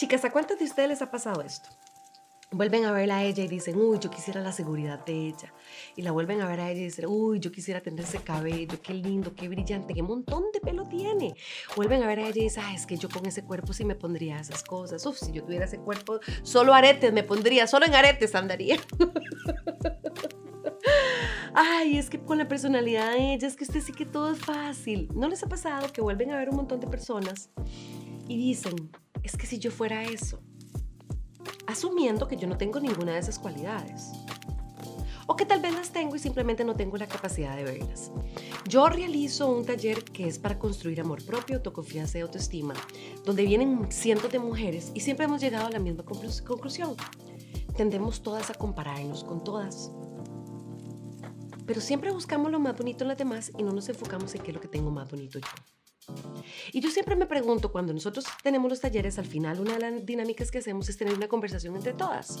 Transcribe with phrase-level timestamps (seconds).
[0.00, 1.68] Chicas, ¿a cuántas de ustedes les ha pasado esto?
[2.50, 5.52] Vuelven a verla a ella y dicen, uy, yo quisiera la seguridad de ella.
[5.94, 8.80] Y la vuelven a ver a ella y dicen, uy, yo quisiera tener ese cabello,
[8.82, 11.34] qué lindo, qué brillante, qué montón de pelo tiene.
[11.76, 13.84] Vuelven a ver a ella y dicen, ah, es que yo con ese cuerpo sí
[13.84, 15.04] me pondría esas cosas.
[15.04, 18.78] Uf, si yo tuviera ese cuerpo, solo aretes me pondría, solo en aretes andaría.
[21.52, 24.38] Ay, es que con la personalidad de ella, es que usted sí que todo es
[24.38, 25.10] fácil.
[25.14, 27.50] ¿No les ha pasado que vuelven a ver un montón de personas
[28.28, 28.90] y dicen,
[29.22, 30.40] es que si yo fuera eso,
[31.66, 34.10] asumiendo que yo no tengo ninguna de esas cualidades.
[35.26, 38.10] O que tal vez las tengo y simplemente no tengo la capacidad de verlas.
[38.68, 42.74] Yo realizo un taller que es para construir amor propio, autoconfianza y autoestima,
[43.24, 46.96] donde vienen cientos de mujeres y siempre hemos llegado a la misma conclusión.
[47.76, 49.92] Tendemos todas a compararnos con todas.
[51.64, 54.50] Pero siempre buscamos lo más bonito en las demás y no nos enfocamos en qué
[54.50, 55.79] es lo que tengo más bonito yo.
[56.72, 60.06] Y yo siempre me pregunto, cuando nosotros tenemos los talleres, al final una de las
[60.06, 62.38] dinámicas que hacemos es tener una conversación entre todas.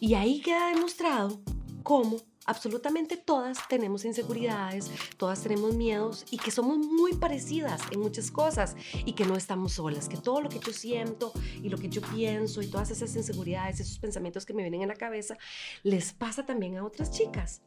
[0.00, 1.40] Y ahí queda demostrado
[1.82, 8.30] cómo absolutamente todas tenemos inseguridades, todas tenemos miedos y que somos muy parecidas en muchas
[8.30, 11.88] cosas y que no estamos solas, que todo lo que yo siento y lo que
[11.88, 15.36] yo pienso y todas esas inseguridades, esos pensamientos que me vienen en la cabeza,
[15.82, 17.62] les pasa también a otras chicas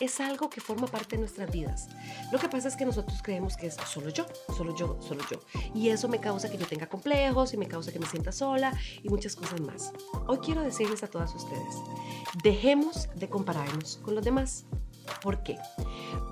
[0.00, 1.88] es algo que forma parte de nuestras vidas.
[2.32, 5.40] Lo que pasa es que nosotros creemos que es solo yo, solo yo, solo yo.
[5.74, 8.72] Y eso me causa que yo tenga complejos y me causa que me sienta sola
[9.02, 9.92] y muchas cosas más.
[10.26, 11.74] Hoy quiero decirles a todas ustedes,
[12.42, 14.64] dejemos de compararnos con los demás.
[15.22, 15.58] ¿Por qué?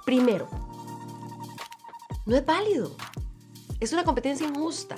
[0.04, 0.48] Primero,
[2.26, 2.96] no es válido.
[3.80, 4.96] Es una competencia injusta.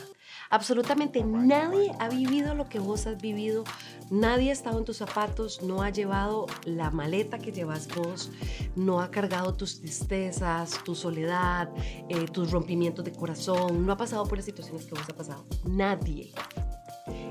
[0.50, 3.64] Absolutamente nadie ha vivido lo que vos has vivido,
[4.10, 8.30] nadie ha estado en tus zapatos, no ha llevado la maleta que llevas vos,
[8.74, 11.68] no ha cargado tus tristezas, tu soledad,
[12.08, 15.44] eh, tus rompimientos de corazón, no ha pasado por las situaciones que vos ha pasado.
[15.66, 16.32] Nadie.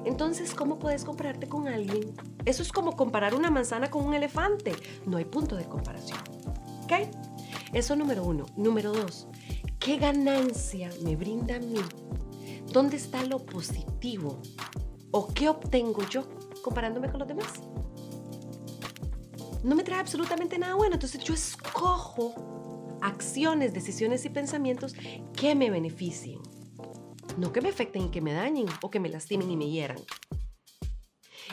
[0.06, 2.16] Entonces, ¿cómo puedes compararte con alguien?
[2.46, 4.74] Eso es como comparar una manzana con un elefante.
[5.06, 6.20] No hay punto de comparación.
[6.84, 6.94] ¿Ok?
[7.74, 8.46] Eso número uno.
[8.56, 9.28] Número dos,
[9.80, 11.76] ¿qué ganancia me brinda a mí
[12.78, 14.40] ¿Dónde está lo positivo?
[15.10, 16.30] ¿O qué obtengo yo
[16.62, 17.54] comparándome con los demás?
[19.64, 20.94] No me trae absolutamente nada bueno.
[20.94, 22.36] Entonces yo escojo
[23.02, 24.94] acciones, decisiones y pensamientos
[25.36, 26.40] que me beneficien.
[27.40, 29.98] No que me afecten y que me dañen o que me lastimen y me hieran.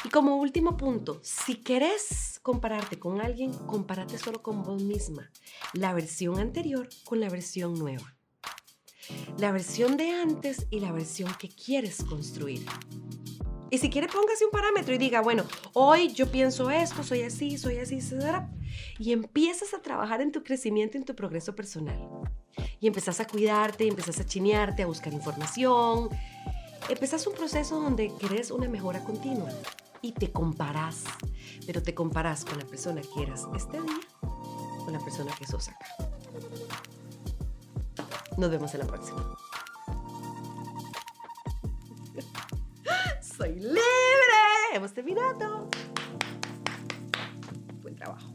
[0.04, 5.30] Y como último punto, si querés compararte con alguien, compárate solo con vos misma.
[5.72, 8.14] La versión anterior con la versión nueva
[9.38, 12.65] la versión de antes y la versión que quieres construir.
[13.70, 17.59] Y si quiere, póngase un parámetro y diga, bueno, hoy yo pienso esto, soy así,
[17.59, 18.42] soy así, etc.
[18.98, 21.98] Y empiezas a trabajar en tu crecimiento, en tu progreso personal.
[22.78, 26.09] Y empezás a cuidarte, empezás a chinearte, a buscar información.
[26.88, 29.50] Empezás un proceso donde querés una mejora continua
[30.03, 31.03] y te comparás.
[31.66, 35.69] Pero te comparás con la persona que eras este día, con la persona que sos
[35.69, 35.86] acá.
[38.37, 39.37] Nos vemos en la próxima.
[43.21, 43.81] Soy libre.
[44.75, 45.69] Hemos terminado.
[47.83, 48.34] Buen trabajo.